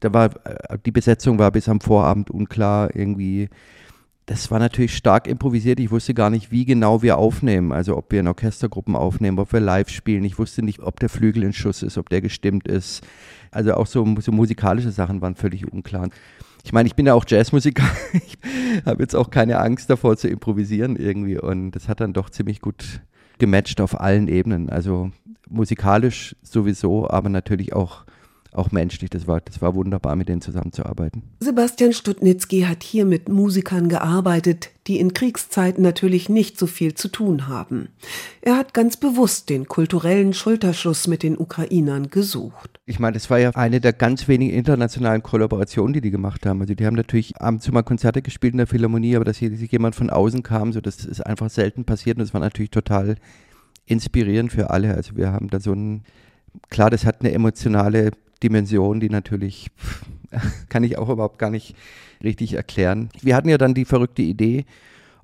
Da 0.00 0.14
war, 0.14 0.30
äh, 0.46 0.78
die 0.86 0.90
Besetzung 0.90 1.38
war 1.38 1.50
bis 1.50 1.68
am 1.68 1.80
Vorabend 1.80 2.30
unklar 2.30 2.96
irgendwie 2.96 3.50
das 4.26 4.50
war 4.50 4.58
natürlich 4.58 4.96
stark 4.96 5.26
improvisiert. 5.26 5.80
Ich 5.80 5.90
wusste 5.90 6.14
gar 6.14 6.30
nicht, 6.30 6.52
wie 6.52 6.64
genau 6.64 7.02
wir 7.02 7.18
aufnehmen. 7.18 7.72
Also 7.72 7.96
ob 7.96 8.12
wir 8.12 8.20
in 8.20 8.28
Orchestergruppen 8.28 8.94
aufnehmen, 8.94 9.38
ob 9.38 9.52
wir 9.52 9.60
live 9.60 9.88
spielen. 9.88 10.24
Ich 10.24 10.38
wusste 10.38 10.62
nicht, 10.62 10.80
ob 10.80 11.00
der 11.00 11.08
Flügel 11.08 11.42
in 11.42 11.52
Schuss 11.52 11.82
ist, 11.82 11.98
ob 11.98 12.08
der 12.08 12.20
gestimmt 12.20 12.68
ist. 12.68 13.02
Also 13.52 13.74
auch 13.74 13.86
so, 13.86 14.04
so 14.20 14.32
musikalische 14.32 14.90
Sachen 14.90 15.20
waren 15.20 15.36
völlig 15.36 15.70
unklar. 15.72 16.08
Ich 16.64 16.72
meine, 16.72 16.86
ich 16.86 16.96
bin 16.96 17.06
ja 17.06 17.14
auch 17.14 17.24
Jazzmusiker. 17.26 17.84
Ich 18.14 18.86
habe 18.86 19.02
jetzt 19.02 19.14
auch 19.14 19.30
keine 19.30 19.58
Angst 19.58 19.88
davor 19.90 20.16
zu 20.16 20.26
improvisieren 20.26 20.96
irgendwie. 20.96 21.38
Und 21.38 21.72
das 21.72 21.88
hat 21.88 22.00
dann 22.00 22.12
doch 22.12 22.30
ziemlich 22.30 22.60
gut 22.60 23.00
gematcht 23.38 23.80
auf 23.80 24.00
allen 24.00 24.26
Ebenen. 24.26 24.70
Also 24.70 25.12
musikalisch 25.48 26.34
sowieso, 26.42 27.08
aber 27.08 27.28
natürlich 27.28 27.72
auch 27.72 28.04
auch 28.52 28.70
menschlich. 28.70 29.10
Das 29.10 29.26
war, 29.26 29.40
das 29.40 29.62
war 29.62 29.74
wunderbar, 29.74 30.16
mit 30.16 30.28
denen 30.28 30.40
zusammenzuarbeiten. 30.40 31.22
Sebastian 31.40 31.92
Studnitzky 31.92 32.62
hat 32.62 32.82
hier 32.82 33.04
mit 33.04 33.28
Musikern 33.28 33.88
gearbeitet, 33.88 34.70
die 34.86 34.98
in 34.98 35.14
Kriegszeiten 35.14 35.82
natürlich 35.82 36.28
nicht 36.28 36.58
so 36.58 36.66
viel 36.66 36.94
zu 36.94 37.08
tun 37.08 37.48
haben. 37.48 37.88
Er 38.40 38.56
hat 38.56 38.74
ganz 38.74 38.96
bewusst 38.96 39.48
den 39.48 39.68
kulturellen 39.68 40.34
Schulterschluss 40.34 41.06
mit 41.06 41.22
den 41.22 41.38
Ukrainern 41.38 42.10
gesucht. 42.10 42.80
Ich 42.84 42.98
meine, 42.98 43.14
das 43.14 43.30
war 43.30 43.38
ja 43.38 43.50
eine 43.50 43.80
der 43.80 43.92
ganz 43.92 44.28
wenigen 44.28 44.52
internationalen 44.52 45.22
Kollaborationen, 45.22 45.92
die 45.92 46.00
die 46.00 46.10
gemacht 46.10 46.44
haben. 46.46 46.60
Also 46.60 46.74
die 46.74 46.84
haben 46.84 46.96
natürlich 46.96 47.36
ab 47.36 47.54
und 47.54 47.62
zu 47.62 47.72
mal 47.72 47.82
Konzerte 47.82 48.22
gespielt 48.22 48.54
in 48.54 48.58
der 48.58 48.66
Philharmonie, 48.66 49.16
aber 49.16 49.24
dass 49.24 49.38
hier 49.38 49.50
jemand 49.50 49.94
von 49.94 50.10
außen 50.10 50.42
kam, 50.42 50.72
so 50.72 50.80
das 50.80 51.04
ist 51.04 51.24
einfach 51.24 51.48
selten 51.48 51.84
passiert 51.84 52.16
und 52.16 52.22
das 52.22 52.34
war 52.34 52.40
natürlich 52.40 52.70
total 52.70 53.16
inspirierend 53.86 54.52
für 54.52 54.70
alle. 54.70 54.94
Also 54.94 55.16
wir 55.16 55.32
haben 55.32 55.48
da 55.48 55.60
so 55.60 55.72
ein, 55.72 56.02
klar, 56.70 56.90
das 56.90 57.04
hat 57.04 57.20
eine 57.20 57.32
emotionale 57.32 58.10
Dimension, 58.42 59.00
die 59.00 59.10
natürlich 59.10 59.70
kann 60.68 60.84
ich 60.84 60.98
auch 60.98 61.08
überhaupt 61.08 61.38
gar 61.38 61.50
nicht 61.50 61.76
richtig 62.22 62.54
erklären. 62.54 63.08
Wir 63.20 63.36
hatten 63.36 63.48
ja 63.48 63.58
dann 63.58 63.74
die 63.74 63.84
verrückte 63.84 64.22
Idee, 64.22 64.64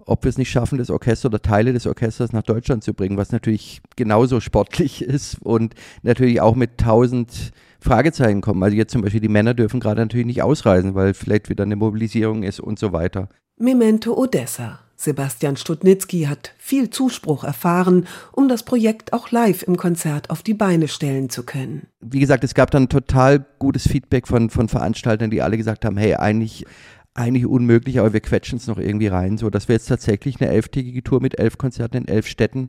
ob 0.08 0.24
wir 0.24 0.30
es 0.30 0.38
nicht 0.38 0.50
schaffen, 0.50 0.78
das 0.78 0.90
Orchester 0.90 1.28
oder 1.28 1.42
Teile 1.42 1.72
des 1.72 1.86
Orchesters 1.86 2.32
nach 2.32 2.42
Deutschland 2.42 2.82
zu 2.82 2.94
bringen, 2.94 3.16
was 3.16 3.30
natürlich 3.30 3.82
genauso 3.96 4.40
sportlich 4.40 5.02
ist 5.04 5.40
und 5.42 5.74
natürlich 6.02 6.40
auch 6.40 6.54
mit 6.54 6.78
tausend 6.78 7.52
Fragezeichen 7.80 8.40
kommen. 8.40 8.62
Also 8.62 8.76
jetzt 8.76 8.92
zum 8.92 9.02
Beispiel 9.02 9.20
die 9.20 9.28
Männer 9.28 9.54
dürfen 9.54 9.80
gerade 9.80 10.00
natürlich 10.00 10.26
nicht 10.26 10.42
ausreisen, 10.42 10.94
weil 10.94 11.14
vielleicht 11.14 11.48
wieder 11.48 11.64
eine 11.64 11.76
Mobilisierung 11.76 12.42
ist 12.42 12.58
und 12.58 12.78
so 12.78 12.92
weiter. 12.92 13.28
Memento 13.56 14.16
Odessa. 14.16 14.80
Sebastian 15.00 15.56
Studnitzky 15.56 16.24
hat 16.24 16.54
viel 16.58 16.90
Zuspruch 16.90 17.44
erfahren, 17.44 18.08
um 18.32 18.48
das 18.48 18.64
Projekt 18.64 19.12
auch 19.12 19.30
live 19.30 19.62
im 19.62 19.76
Konzert 19.76 20.28
auf 20.28 20.42
die 20.42 20.54
Beine 20.54 20.88
stellen 20.88 21.30
zu 21.30 21.44
können. 21.44 21.86
Wie 22.00 22.18
gesagt, 22.18 22.42
es 22.42 22.52
gab 22.52 22.72
dann 22.72 22.88
total 22.88 23.46
gutes 23.60 23.86
Feedback 23.86 24.26
von, 24.26 24.50
von 24.50 24.68
Veranstaltern, 24.68 25.30
die 25.30 25.40
alle 25.40 25.56
gesagt 25.56 25.84
haben, 25.84 25.96
hey, 25.96 26.14
eigentlich 26.16 26.66
eigentlich 27.14 27.46
unmöglich, 27.46 27.98
aber 27.98 28.12
wir 28.12 28.20
quetschen 28.20 28.58
es 28.58 28.68
noch 28.68 28.78
irgendwie 28.78 29.08
rein, 29.08 29.38
so 29.38 29.50
dass 29.50 29.66
wir 29.68 29.74
jetzt 29.74 29.86
tatsächlich 29.86 30.40
eine 30.40 30.50
elftägige 30.50 31.02
Tour 31.02 31.20
mit 31.20 31.38
elf 31.38 31.58
Konzerten 31.58 31.96
in 31.96 32.08
elf 32.08 32.26
Städten 32.26 32.68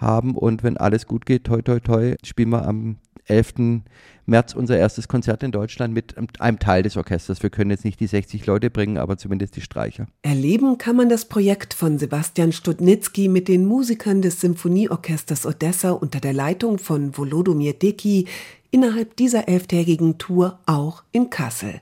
haben 0.00 0.34
und 0.34 0.62
wenn 0.62 0.76
alles 0.76 1.06
gut 1.06 1.26
geht, 1.26 1.44
toi 1.44 1.62
toi 1.62 1.80
toi, 1.80 2.14
spielen 2.24 2.50
wir 2.50 2.66
am 2.66 2.96
11. 3.26 3.82
März 4.26 4.54
unser 4.54 4.76
erstes 4.76 5.08
Konzert 5.08 5.42
in 5.42 5.52
Deutschland 5.52 5.94
mit 5.94 6.14
einem 6.40 6.58
Teil 6.58 6.82
des 6.82 6.96
Orchesters. 6.96 7.42
Wir 7.42 7.50
können 7.50 7.70
jetzt 7.70 7.84
nicht 7.84 8.00
die 8.00 8.06
60 8.06 8.46
Leute 8.46 8.70
bringen, 8.70 8.98
aber 8.98 9.16
zumindest 9.16 9.56
die 9.56 9.60
Streicher. 9.60 10.06
Erleben 10.22 10.78
kann 10.78 10.96
man 10.96 11.08
das 11.08 11.24
Projekt 11.24 11.74
von 11.74 11.98
Sebastian 11.98 12.52
Studnitzky 12.52 13.28
mit 13.28 13.48
den 13.48 13.66
Musikern 13.66 14.22
des 14.22 14.40
Symphonieorchesters 14.40 15.46
Odessa 15.46 15.90
unter 15.90 16.20
der 16.20 16.32
Leitung 16.32 16.78
von 16.78 17.16
Volodomir 17.16 17.72
Deki 17.72 18.26
innerhalb 18.70 19.16
dieser 19.16 19.48
elftägigen 19.48 20.18
Tour 20.18 20.58
auch 20.66 21.02
in 21.12 21.30
Kassel. 21.30 21.80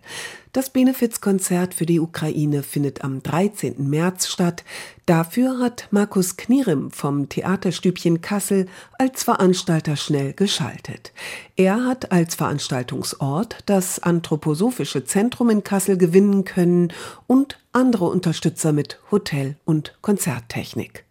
Das 0.53 0.71
Benefizkonzert 0.71 1.75
für 1.75 1.85
die 1.85 2.01
Ukraine 2.01 2.63
findet 2.63 3.05
am 3.05 3.23
13. 3.23 3.89
März 3.89 4.29
statt. 4.29 4.65
Dafür 5.05 5.59
hat 5.59 5.89
Markus 5.91 6.37
Knierim 6.37 6.91
vom 6.91 7.29
Theaterstübchen 7.29 8.23
Kassel 8.23 8.67
als 8.99 9.25
Veranstalter 9.25 9.97
schnell 9.97 10.33
geschaltet. 10.33 11.13
Er 11.57 11.85
hat 11.85 12.13
als 12.13 12.35
Veranstaltungsort 12.35 13.59
das 13.67 14.03
Anthroposophische 14.03 15.05
Zentrum 15.05 15.51
in 15.51 15.65
Kassel 15.65 15.99
gewinnen 15.99 16.45
können 16.45 16.93
und 17.27 17.59
andere 17.73 18.07
Unterstützer 18.07 18.73
mit 18.73 18.99
Hotel- 19.11 19.57
und 19.67 19.99
Konzerttechnik. 20.01 21.05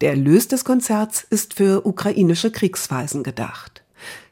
Der 0.00 0.10
Erlös 0.10 0.48
des 0.48 0.64
Konzerts 0.64 1.26
ist 1.28 1.54
für 1.54 1.86
ukrainische 1.86 2.50
Kriegsweisen 2.52 3.22
gedacht. 3.22 3.79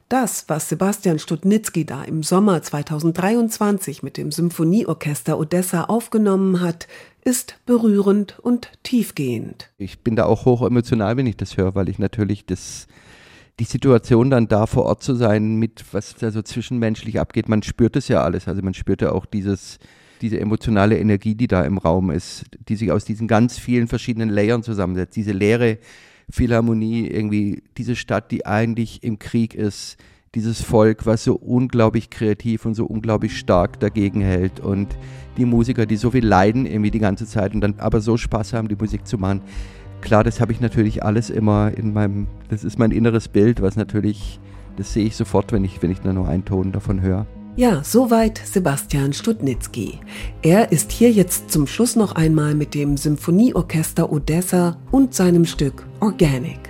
Das, 0.09 0.49
was 0.49 0.71
Sebastian 0.71 1.19
Studnitzky 1.19 1.85
da 1.85 2.03
im 2.03 2.23
Sommer 2.23 2.63
2023 2.63 4.03
mit 4.03 4.17
dem 4.17 4.33
Symphonieorchester 4.33 5.39
Odessa 5.39 5.85
aufgenommen 5.85 6.63
hat, 6.63 6.89
ist 7.25 7.57
berührend 7.67 8.39
und 8.39 8.71
tiefgehend. 8.83 9.71
Ich 9.77 9.99
bin 9.99 10.17
da 10.17 10.25
auch 10.25 10.47
hoch 10.47 10.63
emotional, 10.63 11.19
wenn 11.19 11.27
ich 11.27 11.37
das 11.37 11.59
höre, 11.59 11.75
weil 11.75 11.91
ich 11.91 11.99
natürlich 11.99 12.47
das 12.47 12.87
die 13.61 13.65
Situation 13.65 14.31
dann 14.31 14.49
da 14.49 14.67
vor 14.67 14.85
Ort 14.85 15.03
zu 15.03 15.15
sein, 15.15 15.57
mit 15.57 15.85
was 15.93 16.15
da 16.15 16.31
so 16.31 16.41
zwischenmenschlich 16.41 17.21
abgeht, 17.21 17.49
man 17.49 17.63
spürt 17.63 17.97
es 17.97 18.09
ja 18.09 18.23
alles. 18.23 18.49
Also 18.49 18.63
man 18.63 18.73
spürt 18.73 19.03
ja 19.03 19.13
auch 19.13 19.27
dieses, 19.27 19.79
diese 20.23 20.41
emotionale 20.41 20.99
Energie, 20.99 21.35
die 21.35 21.49
da 21.49 21.65
im 21.65 21.77
Raum 21.77 22.11
ist, 22.11 22.45
die 22.69 22.77
sich 22.77 22.93
aus 22.93 23.05
diesen 23.05 23.27
ganz 23.27 23.59
vielen 23.59 23.89
verschiedenen 23.89 24.29
Layern 24.29 24.63
zusammensetzt. 24.63 25.17
Diese 25.17 25.33
Leere, 25.33 25.79
Philharmonie, 26.31 27.07
irgendwie 27.07 27.63
diese 27.77 27.97
Stadt, 27.97 28.31
die 28.31 28.47
eigentlich 28.47 29.03
im 29.03 29.19
Krieg 29.19 29.55
ist, 29.55 29.97
dieses 30.35 30.61
Volk, 30.63 31.07
was 31.07 31.25
so 31.25 31.35
unglaublich 31.35 32.11
kreativ 32.11 32.67
und 32.67 32.75
so 32.75 32.85
unglaublich 32.85 33.39
stark 33.39 33.81
dagegen 33.81 34.21
hält 34.21 34.61
und 34.61 34.89
die 35.37 35.45
Musiker, 35.45 35.87
die 35.87 35.97
so 35.97 36.11
viel 36.11 36.27
leiden 36.27 36.67
irgendwie 36.67 36.91
die 36.91 36.99
ganze 36.99 37.27
Zeit 37.27 37.55
und 37.55 37.61
dann 37.61 37.75
aber 37.79 38.01
so 38.01 38.17
Spaß 38.17 38.53
haben, 38.53 38.69
die 38.69 38.77
Musik 38.77 39.07
zu 39.07 39.17
machen. 39.17 39.41
Klar, 40.01 40.25
das 40.25 40.41
habe 40.41 40.53
ich 40.53 40.61
natürlich 40.61 41.03
alles 41.03 41.31
immer 41.31 41.73
in 41.77 41.93
meinem, 41.93 42.27
das 42.51 42.63
ist 42.63 42.79
mein 42.79 42.91
inneres 42.91 43.29
Bild, 43.29 43.63
was 43.63 43.77
natürlich, 43.77 44.39
das 44.77 44.93
sehe 44.93 45.07
ich 45.07 45.17
sofort, 45.17 45.51
wenn 45.53 45.65
ich, 45.65 45.83
wenn 45.83 45.91
ich 45.91 46.05
nur 46.05 46.29
einen 46.29 46.45
Ton 46.45 46.73
davon 46.73 47.01
höre. 47.01 47.27
Ja, 47.59 47.83
soweit 47.83 48.41
Sebastian 48.45 49.13
Studnitzky. 49.13 49.99
Er 50.43 50.71
ist 50.71 50.93
hier 50.93 51.11
jetzt 51.11 51.51
zum 51.51 51.67
Schluss 51.67 51.97
noch 51.97 52.13
einmal 52.13 52.55
mit 52.55 52.73
dem 52.73 52.97
Symphonieorchester 52.97 54.13
Odessa 54.13 54.77
und 54.93 55.13
seinem 55.13 55.45
Stück 55.45 55.85
Organic. 55.99 56.61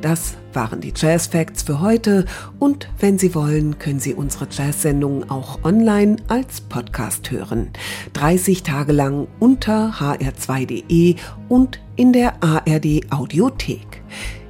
Das 0.00 0.34
waren 0.52 0.80
die 0.80 0.92
Jazz 0.92 1.28
Facts 1.28 1.62
für 1.62 1.80
heute 1.80 2.24
und 2.58 2.88
wenn 2.98 3.20
Sie 3.20 3.36
wollen, 3.36 3.78
können 3.78 4.00
Sie 4.00 4.14
unsere 4.14 4.48
Jazz-Sendungen 4.50 5.30
auch 5.30 5.62
online 5.62 6.16
als 6.26 6.60
Podcast 6.60 7.30
hören. 7.30 7.70
30 8.14 8.64
Tage 8.64 8.90
lang 8.90 9.28
unter 9.38 9.92
hr2.de 9.96 11.14
und 11.48 11.80
in 11.94 12.12
der 12.12 12.42
ARD 12.42 13.12
Audiothek. 13.12 14.02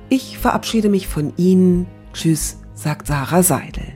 Ich 0.09 0.39
verabschiede 0.39 0.89
mich 0.89 1.07
von 1.07 1.35
Ihnen. 1.37 1.87
Tschüss, 2.15 2.57
sagt 2.73 3.09
Sarah 3.09 3.43
Seidel. 3.43 3.96